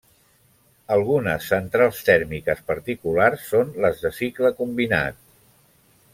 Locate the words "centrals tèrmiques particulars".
1.53-3.45